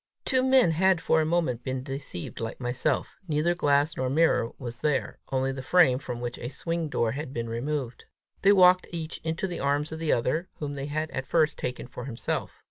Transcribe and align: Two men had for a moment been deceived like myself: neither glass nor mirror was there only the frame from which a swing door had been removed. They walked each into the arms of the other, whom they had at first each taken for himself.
Two 0.25 0.41
men 0.41 0.71
had 0.71 0.99
for 0.99 1.21
a 1.21 1.27
moment 1.27 1.63
been 1.63 1.83
deceived 1.83 2.39
like 2.39 2.59
myself: 2.59 3.17
neither 3.27 3.53
glass 3.53 3.95
nor 3.95 4.09
mirror 4.09 4.49
was 4.57 4.81
there 4.81 5.19
only 5.31 5.51
the 5.51 5.61
frame 5.61 5.99
from 5.99 6.19
which 6.19 6.39
a 6.39 6.49
swing 6.49 6.89
door 6.89 7.11
had 7.11 7.31
been 7.31 7.47
removed. 7.47 8.05
They 8.41 8.51
walked 8.51 8.87
each 8.89 9.19
into 9.23 9.45
the 9.45 9.59
arms 9.59 9.91
of 9.91 9.99
the 9.99 10.11
other, 10.11 10.49
whom 10.55 10.73
they 10.73 10.87
had 10.87 11.11
at 11.11 11.27
first 11.27 11.51
each 11.59 11.61
taken 11.61 11.85
for 11.85 12.05
himself. 12.05 12.59